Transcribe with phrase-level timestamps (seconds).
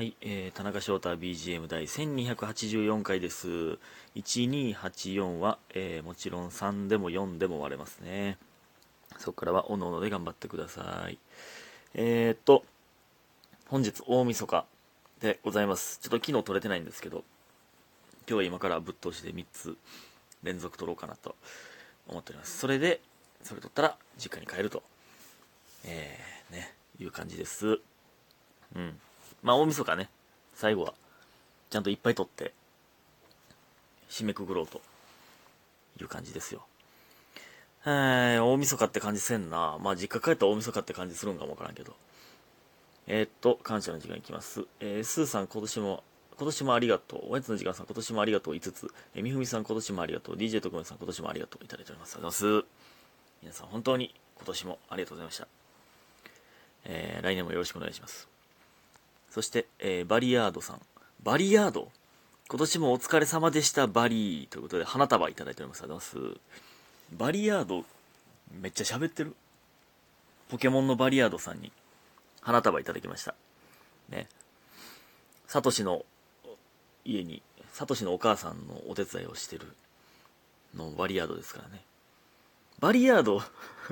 [0.00, 3.78] はい、えー、田中翔太 BGM 第1284回です。
[4.16, 8.38] 1284は、えーもちろん3でも4でも割れますね。
[9.18, 11.18] そこからはおのおので頑張ってください。
[11.92, 12.64] えー、っと、
[13.68, 14.64] 本日大晦日
[15.20, 15.98] でございます。
[15.98, 17.22] ちょっと昨日撮れてないんですけど、
[18.26, 19.76] 今日は今からぶっ通しで3つ
[20.42, 21.36] 連続撮ろうかなと
[22.08, 22.56] 思っております。
[22.56, 23.02] それで、
[23.42, 24.82] それ撮ったら実家に帰ると、
[25.84, 27.80] えー、ね、いう感じです。
[28.74, 28.98] うん。
[29.42, 30.10] まあ大晦日ね、
[30.54, 30.94] 最後は、
[31.70, 32.52] ちゃんといっぱい撮って、
[34.08, 34.80] 締めくくろうと
[36.00, 36.66] いう感じですよ。
[37.86, 39.78] えー、大晦日って感じせんな。
[39.80, 41.94] まあ実家帰ったら大晦日って感じするんかもわからんけど。
[43.06, 44.66] えー、っと、感謝の時間いきます。
[44.80, 46.04] えー、スーさん今年も、
[46.36, 47.30] 今年もありがとう。
[47.30, 48.92] おやつの時間さん今年もありがとう5つ。
[49.14, 50.36] えー、みふみさん今年もありがとう。
[50.36, 51.64] DJ 特命さん今年もありがとう。
[51.64, 52.16] いただいております。
[52.16, 52.66] ありがとうございます。
[53.42, 55.48] 皆さん本当に今年もありがとうございました。
[56.84, 58.39] えー、来年もよろしくお願いします。
[59.30, 60.80] そして、えーバリヤードさん。
[61.22, 61.90] バリヤード？
[62.48, 64.46] 今年もお疲れ様でした、バリー。
[64.48, 65.82] ということで、花束いただいております。
[65.82, 66.40] ありがとうございます。
[67.16, 67.84] バリヤード、
[68.60, 69.34] めっちゃ喋ってる？
[70.48, 71.70] ポケモンのバリヤードさんに
[72.40, 73.34] 花束いただきました。
[74.08, 74.26] ね。
[75.46, 76.04] サトシの
[77.04, 79.68] 家に、サトシのお母さんのお手伝いをしてる
[80.76, 81.82] のバリヤードですからね。
[82.80, 83.42] バリヤード、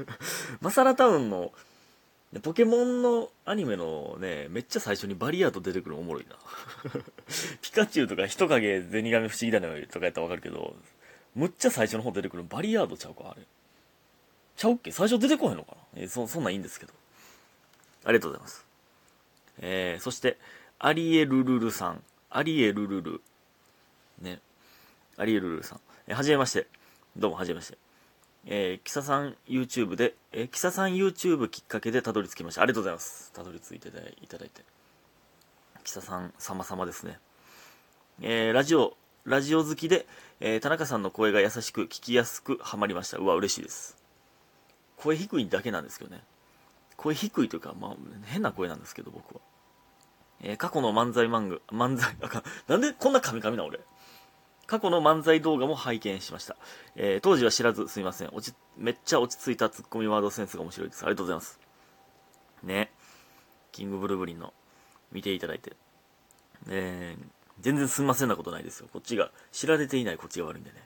[0.60, 1.52] マサラタウンの
[2.32, 6.36] でポケモンのアニメのね、めっちゃ最初にバリアード出てくるのおもろいな。
[7.62, 10.76] ピカチュウとか人影ゼニガメ不思議だねとかやったらわかるけど、
[11.34, 13.42] むっちゃ最初の方出てくるのバリアードちゃうかあれ。
[14.56, 14.92] ちゃうっけ？
[14.92, 16.02] 最初出てこへんのかな？
[16.02, 16.92] えそ、そんなんいいんですけど。
[18.04, 18.66] ありがとうございます。
[19.60, 20.36] えー、そして、
[20.78, 22.02] アリエルルルさん。
[22.30, 23.20] アリエルルル。
[24.20, 24.40] ね。
[25.16, 25.80] アリエルルルさん。
[26.06, 26.66] えーはじめまして。
[27.16, 27.78] どうもはじめまして。
[28.46, 32.62] えー、キサさん YouTube で、えー、キサさん YouTube きっかけでたどり着きました。
[32.62, 33.32] ありがとうございます。
[33.32, 34.64] たどり着いていただいて。
[35.84, 37.18] キサさん様々ですね。
[38.20, 40.06] えー、ラジオ、ラジオ好きで、
[40.40, 43.18] えー田中さんの声が優しく、聞きやすくハマりました。
[43.18, 43.96] うわ、嬉しいです。
[44.96, 46.22] 声低いだけなんですけどね。
[46.96, 49.40] 声低いというか、まあ、変な声なんですけど、僕は。
[50.42, 53.80] えー過去の漫才漫画、漫才、あかん、なんでこんなカミカミな俺。
[54.68, 56.54] 過去の漫才動画も拝見しました。
[56.94, 58.28] えー当時は知らずすみません。
[58.32, 61.02] 落ち、めっちゃ落ち着いたツッコミワードセンスが面白いです。
[61.02, 61.58] ありがとうございます。
[62.62, 62.92] ね。
[63.72, 64.52] キングブルブリンの
[65.10, 65.72] 見ていただいて。
[66.68, 67.24] えー
[67.60, 68.88] 全然すみませんなことないですよ。
[68.92, 70.76] こっちが、知られていないこっちが悪いんでね。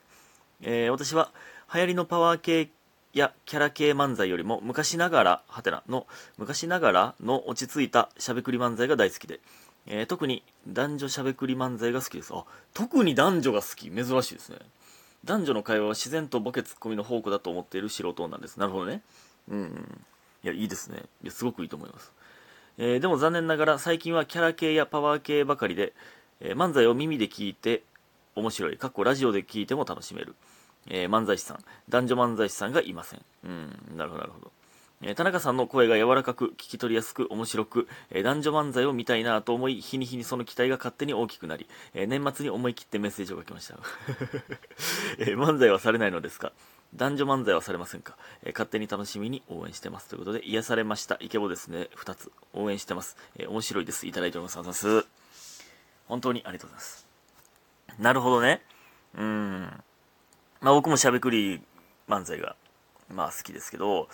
[0.63, 1.31] えー私は
[1.75, 2.71] 流行りのパワー系
[3.13, 6.07] やキャラ系漫才よりも昔ながら、はてな、の、
[6.39, 9.41] 昔ながらの落ち着いたしゃべくり漫才が大好きで、
[9.87, 12.33] えー特に男女しゃべくり漫才が好きです。
[12.35, 13.91] あ、特に男女が好き。
[13.91, 14.59] 珍しいですね。
[15.25, 18.59] 男女の会話は自然とボケツッコミの宝庫だと思っている素人なんです。
[18.59, 19.03] なるほどね。
[19.49, 20.03] うん。
[20.45, 21.03] いや、いいですね。
[21.23, 22.13] いや、すごくいいと思います。
[22.79, 25.93] えーでも残念ながら最近はキャラ系やパワー系ばかりで、
[26.41, 27.83] えー漫才を耳で聞いて
[28.35, 28.79] 面白い。
[28.79, 30.35] かっこラジオで聞いても楽しめる。
[30.89, 33.23] えー漫才師さん、男女漫才師さんがいません。
[33.45, 34.53] うん、なるほど、なるほど。
[35.05, 43.79] え田中さんの声が柔らかく、聞き取りやすく、面白く、え男女漫才を見たいなと思い、日に日にその期待が勝手に大きくなり、え年末に思い切ってメッセージを書きました。
[45.19, 46.53] え漫才はされないのですか？
[46.95, 50.09] 男女漫才はされませんか、え勝手に楽しみに応援してます。
[50.09, 51.17] ということで、癒されました。
[51.21, 51.89] イケボですね。
[51.97, 52.31] 2つ。
[52.53, 53.17] 応援してます。
[53.39, 54.07] え面白いです。
[54.07, 54.59] いただいております。
[54.59, 55.05] あざます。
[56.07, 57.07] 本当にありがとうございます。
[57.99, 58.63] なるほどね。
[59.17, 59.63] うん。
[60.61, 61.61] まあ僕もしゃべくり
[62.09, 62.57] 漫才が、
[63.11, 64.09] まあ好きですけど、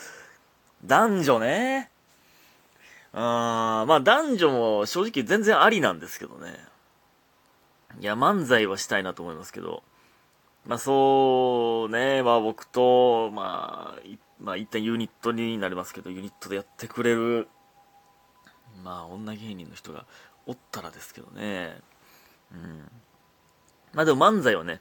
[0.84, 1.90] 男女ね。
[3.12, 6.54] あーまあ男女も正直全然ありなんですけどね。
[8.00, 9.82] いや、漫才はしたいなと思いますけど、
[10.66, 14.00] まあそうね、まあ僕と、まあ、
[14.40, 17.48] まあ一旦ユニットになりますけど、ユニットでやってくれる、
[18.84, 20.04] まあ女芸人の人が
[20.46, 21.78] おったらですけどね。
[22.52, 22.90] うん。
[23.94, 24.80] まあでも漫才はね、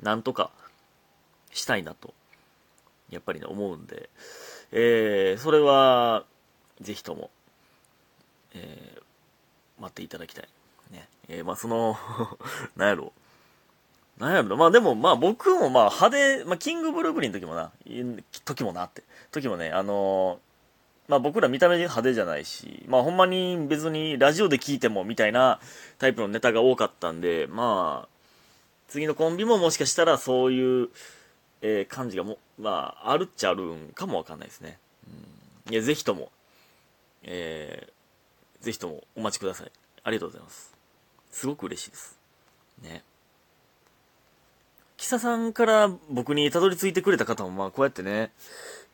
[0.00, 0.50] なんとか
[1.52, 2.14] したいなと、
[3.10, 4.08] やっぱりね、思うんで、
[4.72, 6.24] えー、それは、
[6.80, 7.30] ぜひとも、
[8.54, 10.48] えー、待っていただきたい。
[10.92, 11.08] ね。
[11.28, 11.96] えー、まあその、
[12.76, 13.12] なんやろ
[14.18, 14.20] う。
[14.20, 17.70] なんやろまあでも、まあ僕もまあ派手、まあキングブルーブリンの時もな、
[18.44, 20.40] 時もなって、時もね、あの
[21.08, 25.60] まあ僕ら見た目派手じゃないし、まあほんまに別にラジオで聞いてもみたいな
[25.98, 28.08] タイプのネタが多かったんで、まあ、
[28.88, 30.88] 次のコンビももしかしたらそういう、
[31.62, 34.78] えー感じがも、まあ、あるっちゃあるんかもわかんないですね。
[35.66, 36.30] うん、いや、ぜひとも、
[37.22, 37.96] えー
[38.60, 39.70] ぜひともお待ちください。
[40.02, 40.74] ありがとうございます。
[41.30, 42.18] すごく嬉しいです。
[42.82, 43.04] ね。
[44.96, 48.32] キサさんから僕にたどり着いてくれた方も、まあ、こうやってね、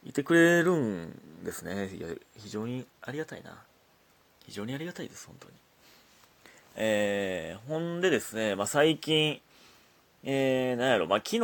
[0.04, 1.90] いてくれるんですね。
[1.94, 3.56] いや、非常にありがたいな。
[4.46, 5.54] 非常にありがたいです、本当に。
[6.74, 9.40] えー、ほんでですね、まあ、最近、
[10.24, 11.40] えー、なんやろ、まあ、昨日、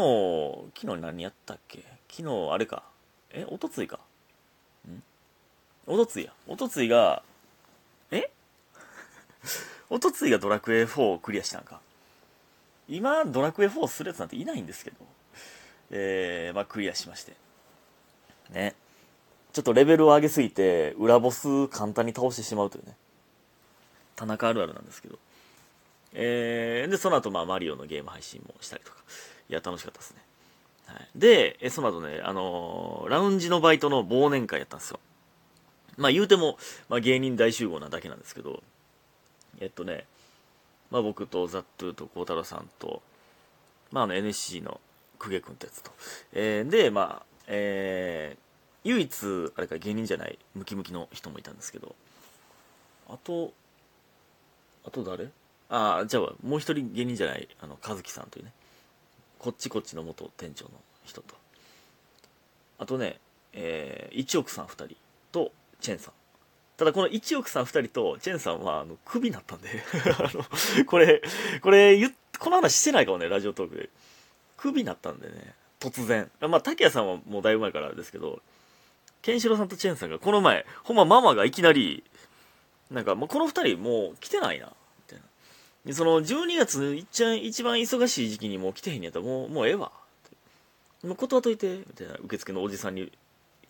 [0.80, 1.84] 昨日何やったっけ？
[2.10, 2.84] 昨日、あれか。
[3.30, 3.98] え、おとついか。
[4.88, 5.02] ん？
[5.86, 6.32] おとついや。
[6.46, 7.22] おとついが、
[8.10, 8.30] え？
[9.90, 11.80] おとついがドラクエ4をクリアしたんか。
[12.88, 14.96] 今、ドラクエ4するやつなんていないんですけど、
[15.90, 17.34] えー、まあ、クリアしまして。
[18.50, 18.75] ね。
[19.52, 22.96] ちょっとレベルを上げすぎて、裏ボス簡単に倒してしまうというね。
[24.14, 25.19] 田中あるあるなんですけど。
[26.14, 28.99] えー、で、その後、まあ、マリオのゲーム配信もしたりとか。
[29.49, 30.22] いや、楽しかったですね。
[30.87, 31.08] はい。
[31.14, 35.00] で、えその後ね、あのー、ラウンジのバイトの忘年会やったんですよ。
[35.96, 36.58] まあ、言うても、
[36.88, 38.62] まあ、芸人大集合なだけなんですけど、
[39.60, 40.06] えっとね、
[40.90, 43.02] まあ、僕とザットゥーと孝太郎さんと、
[43.90, 44.81] まあ、あの NSC の
[45.19, 45.90] 公家君ってやつと、
[46.32, 51.94] えー、で、まあ、えー、唯一、あれか芸人じゃない、ムキムキの人もいたんですけど、
[53.08, 53.52] あと、
[54.87, 55.28] あと誰？
[55.69, 58.53] ああ、じゃあ、もう一人芸人じゃない、あの、和樹さんというね、
[59.38, 60.70] こっちこっちの元店長の
[61.05, 61.35] 人と、
[62.79, 63.19] あとね、
[63.53, 64.97] えー、一億さん二人
[65.32, 66.15] と、チェンさん。
[66.76, 69.69] ただこの一億さん二人とチェンさんは、あの、クビになったんで
[70.19, 70.44] あの、
[70.87, 71.23] これ、
[71.61, 73.91] これ言この話してないかもね、ラジオトークで。
[74.56, 76.31] クビになったんでね、突然。
[76.41, 78.41] まあ、竹谷さんはもうだいぶ前からですけど、
[79.23, 82.05] ケンシロウさんとチェンさんがこの前、ほんまママがいきなり、
[82.91, 84.73] なんか、もうこの二人もう来てな、いな。
[85.93, 89.93] その12月一番、一番忙しい時期にもう来てへんやったらもう、もうええわ。
[91.02, 93.12] もう断っといて、みたいな受付のおじさんに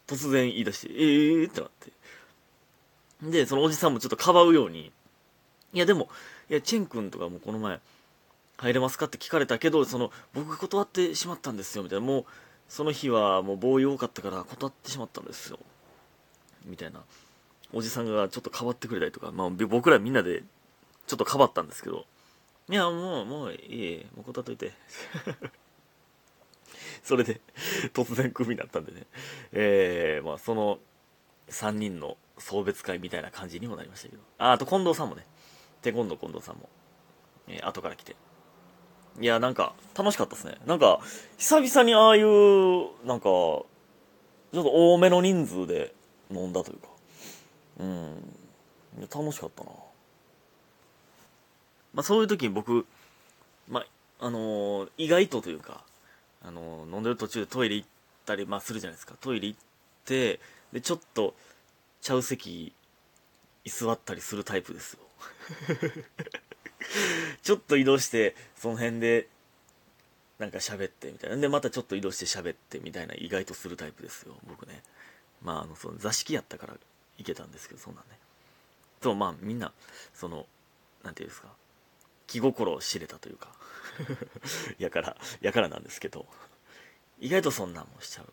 [0.06, 3.30] 突然言い出して、ええー、ってなって。
[3.30, 4.90] で、そのおじさんもちょっとかばうように、
[5.72, 6.08] いやでも、
[6.48, 7.80] いや、チェン君とかもこの前、
[8.56, 12.06] 入れますかって聞かれたけど、その、僕が断ってしまったんですよ、みたいな。
[12.06, 12.24] もう、
[12.68, 15.58] その日はもうボーイ多かったから断ってしまったんですよ。
[16.64, 17.00] みたいな。
[17.72, 20.42] おじさんがちょっとかばってくれたりとか、まあ僕らみんなで
[21.08, 22.04] ちょっとかばったんですけど、
[22.70, 24.72] いや、もう、もういい、もう断っといて。
[27.02, 27.40] それで、
[27.94, 29.06] 突然クビになったんでね。
[29.52, 30.78] えー、まあその
[31.48, 34.22] 3人の送別会みたいな感じにもなりましたけど。
[34.36, 35.26] あ、あと近藤さんもね。
[35.80, 36.68] テコンド近藤さんも、
[37.46, 38.14] えー、後から来て。
[39.18, 40.58] いや、なんか、楽しかったですね。
[40.66, 41.00] なんか、
[41.38, 43.64] 久々にああいう、なんか、ちょ
[44.52, 45.94] っと多めの人数で
[46.30, 46.88] 飲んだというか。
[47.78, 48.34] うん。
[49.00, 49.70] 楽しかったな。
[51.94, 52.86] まあ、そういう時に僕、
[53.68, 55.82] まあ、あのー、意外とというか、
[56.42, 57.88] あのー、飲んでる途中でトイレ行っ
[58.26, 59.14] たり、まあ、するじゃないですか。
[59.20, 59.58] トイレ行っ
[60.04, 60.40] て、
[60.72, 61.34] で、ちょっと、
[62.00, 62.72] ちゃう席
[63.64, 65.00] 居座ったりするタイプですよ。
[67.42, 69.28] ちょっと移動してその辺で
[70.38, 71.36] なんか喋ってみたいな。
[71.36, 74.36] でまたちょっと移動して喋ってみたいな意外とするタイプですよ。
[74.46, 74.82] 僕ね。
[75.42, 76.76] まああのその座敷やったから
[77.18, 78.18] 行けたんですけどそんなんね。
[79.02, 79.72] そうまあみんな
[80.14, 80.46] その
[81.02, 81.52] 何て言うんですか
[82.28, 83.52] 気心を知れたというか
[84.78, 86.26] やからやからなんですけど
[87.18, 88.32] 意外とそんなんもしちゃう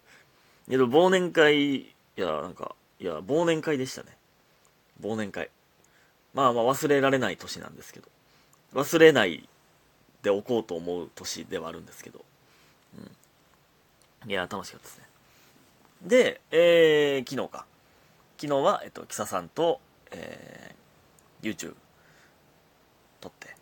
[0.70, 4.18] けど忘年会いやなんかいや、忘年会でしたね。
[5.02, 5.50] 忘年会。
[6.34, 8.08] まあまあ忘れられない年なんですけど。
[8.74, 9.48] 忘れない
[10.22, 12.24] でおこうと思う年ではあるんですけど。
[14.24, 14.32] うん。
[14.32, 15.06] いや、楽しかったですね。
[16.04, 17.66] で、えー、昨日か。
[18.38, 19.82] 昨日は、えっと、キサさんと、
[20.12, 21.76] えー、YouTube
[23.20, 23.55] 撮って。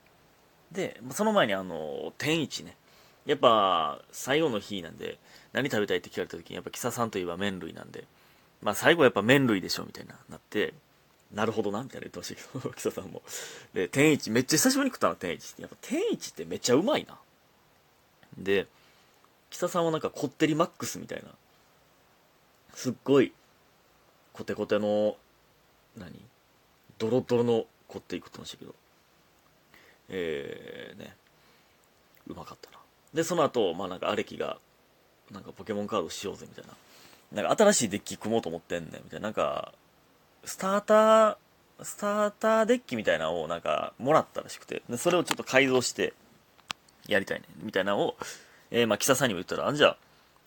[0.74, 2.75] で、その前にあの、天一ね。
[3.25, 5.20] やっぱ、最後の日なんで、
[5.53, 8.06] 何食べたいって聞かれた時に、やっぱキサさんといえば麺類なんで、
[8.62, 10.74] まあ最後はやっぱ麺類でしょみたいな、なって、
[11.32, 13.22] なるほどなみたいな言ってましたけど、 木佐さんも。
[13.74, 15.62] で、天一、めっちゃ久しぶりに食ったな、天一って。
[15.62, 17.18] やっぱ天一ってめっちゃうまいな。
[18.38, 18.68] で、
[19.50, 21.30] 木佐さんはなんかこってりマックスみたいな、
[22.74, 23.34] すっごい、
[24.34, 25.18] コテコテの、
[25.96, 26.20] 何？
[26.98, 28.74] ドロドロのこってり食ってましたけど、
[30.15, 31.15] えー、ね、
[32.27, 32.77] うまかったな。
[33.13, 34.58] で、その後、まあなんかアレキが、
[35.32, 36.74] なんかポケモンカードしようぜみたいな
[37.34, 39.27] なんか新しいデッキ組もうと思ってんねん、みたいな。
[39.27, 39.74] なんか、
[40.46, 41.36] スターター、
[41.82, 46.13] スターターデッキみたいなのをなんかもらったらしくて、でそれをちょっと改造して
[47.08, 48.15] やりたいね、みたいなのを、
[48.70, 49.98] えー、まあ、キサさんにも言ったら、あじゃあ、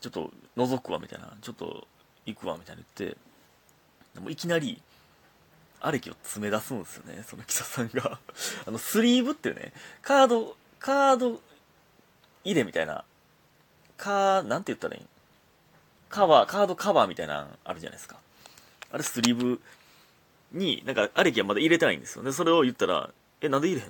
[0.01, 1.33] ちょっと覗くわ、みたいな。
[1.43, 1.89] ちょっと
[2.25, 3.17] 行くわ、みたいな言って、
[4.15, 4.81] でもいきなり、
[5.81, 8.19] アレキを詰め出すんですよね、そのキサさんが
[8.67, 11.41] あの、スリーブっていうね、カード、カード
[12.45, 13.05] 入れみたいな、
[13.97, 15.07] カー、なんて言ったらいい
[16.09, 18.17] カバー、カードカバーみたいなのあるじゃないですか。
[18.93, 19.61] あれスリーブ
[20.53, 22.33] に、なんか、アレキはまだ入れてないんですよね。
[22.33, 23.89] それを言ったら、え、なんで入れへん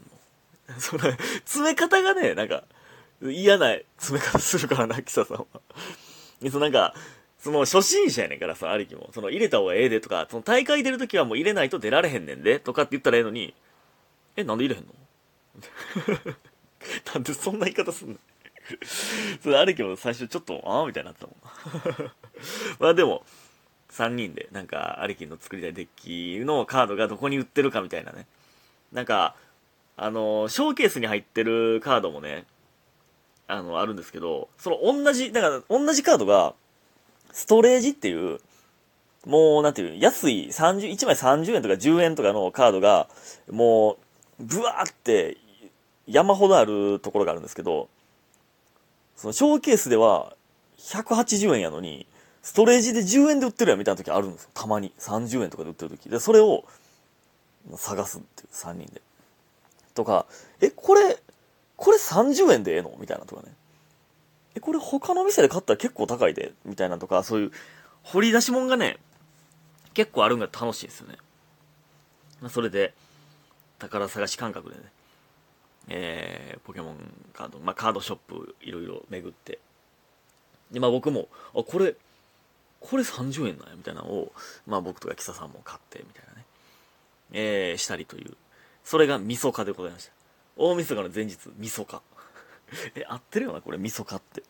[0.75, 0.81] の？
[0.81, 1.12] それ、
[1.45, 2.64] 詰め方がね、なんか、
[3.23, 5.47] 嫌な詰め方するからな、キサさんは。
[6.50, 6.95] そのなんか、
[7.47, 9.09] その初心者やねんからさ、アレキも。
[9.15, 13.55] その入れた方がええでとか、その大会出るときはもう入れないと出られへんねんで、とかって言ったらええのに、
[14.35, 14.93] え、なんで入れへんの？
[17.15, 18.17] なんでそんな言い方すんの？
[19.45, 22.11] それあれけど最初ちょっと、ああみたいになってたもん。
[22.83, 23.25] まあでも、
[23.93, 28.26] 3人で、なんか、アリキの作りたいデッキのカードがどこに売ってるかみたいなね。
[28.91, 29.37] なんか、
[29.97, 32.45] あの、ショーケースに入ってるカードもね、
[33.47, 36.55] あの、あるんですけど、その同じ、だから同じカードが、
[37.37, 38.40] ストレージっていう、
[39.26, 43.09] もう、なんていう、安い30、1枚30円とか10円とかのカードが、
[43.50, 43.99] も
[44.40, 45.37] う、ブワーって
[46.07, 47.90] 山ほどあるところがあるんですけど、
[49.16, 50.35] そのショーケースでは
[50.78, 52.07] 180円やのに、
[52.43, 54.50] ストレージで10円で売ってるやんみたいな時あるんですよ。
[54.55, 54.95] たまに。
[54.99, 56.09] 30円とかで売ってる時。
[56.09, 56.64] で、それを
[57.76, 59.02] 探すっていう、3人で。
[59.95, 60.25] とか、
[60.62, 61.19] え、これ、
[61.76, 62.95] これ30円でええの？
[62.99, 63.52] みたいなとかね。
[64.57, 66.53] え、これ他の店で買ったら結構高いで？
[66.65, 67.53] みたいなとか、そういう
[68.03, 68.97] 掘り出し物がね、
[69.95, 71.17] 結構あるんが楽しいですよね。
[72.41, 72.95] まあ、それで、
[73.79, 74.83] 宝探し感覚でね、
[75.89, 76.97] えー、ポケモン
[77.35, 79.59] カード、まあ、カードショップいろいろ巡って、
[80.71, 81.95] で、まあ僕も、あ、これ、
[82.81, 84.33] これ30円なんや、みたいなのを、
[84.67, 86.47] まあ僕とかキサさんも買って、みたいなね、
[87.33, 88.35] えー、したりという、
[88.85, 90.13] それが味噌化でございました。
[90.57, 92.01] 大晦日の前日、味噌化。
[92.94, 94.42] え、合ってるよな、これ、味噌化って。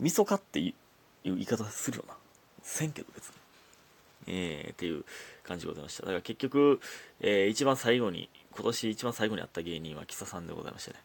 [0.00, 0.74] 味噌化っていう
[1.34, 2.16] 言い方するよな。
[2.62, 3.34] せんけど別に。
[4.26, 5.04] えー、っていう
[5.42, 6.02] 感じでございました。
[6.02, 6.80] だから結局、
[7.20, 11.00] えー、一番最後に、今年一番最後に会った芸人はキサさんでございましてね。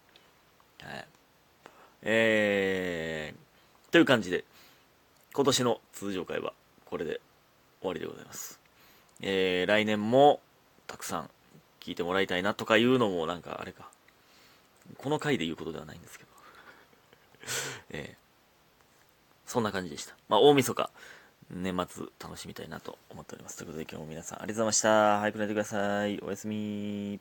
[0.81, 1.07] はい。
[2.03, 4.43] えー、という感じで、
[5.33, 6.53] 今年の通常会は
[6.85, 7.21] これで
[7.79, 8.59] 終わりでございます。
[9.21, 10.41] えー、来年も
[10.85, 11.29] たくさん
[11.79, 13.89] 聞いてもらいたいなとかいうのもなんかあれか。
[14.97, 16.32] この回で言うことではないんですけど。
[17.89, 20.15] えー、そんな感じでした。
[20.29, 20.89] まあ、大晦日、
[21.49, 23.57] 年末楽しみたいなと思っております。
[23.57, 25.19] ということで今日も皆さんありがとうございました。
[25.19, 26.19] 早く寝てください。
[26.19, 27.19] おやすみ